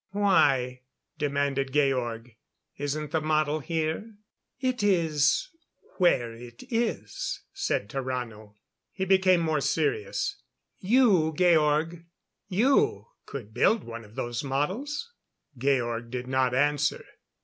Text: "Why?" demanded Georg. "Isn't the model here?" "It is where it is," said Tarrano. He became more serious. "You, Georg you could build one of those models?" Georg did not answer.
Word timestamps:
"Why?" 0.13 0.81
demanded 1.19 1.73
Georg. 1.73 2.35
"Isn't 2.75 3.11
the 3.11 3.21
model 3.21 3.59
here?" 3.59 4.15
"It 4.59 4.81
is 4.81 5.49
where 5.97 6.33
it 6.33 6.63
is," 6.71 7.43
said 7.53 7.87
Tarrano. 7.87 8.55
He 8.91 9.05
became 9.05 9.41
more 9.41 9.61
serious. 9.61 10.41
"You, 10.79 11.35
Georg 11.37 12.03
you 12.47 13.09
could 13.27 13.53
build 13.53 13.83
one 13.83 14.03
of 14.03 14.15
those 14.15 14.43
models?" 14.43 15.13
Georg 15.55 16.09
did 16.09 16.25
not 16.25 16.55
answer. 16.55 17.05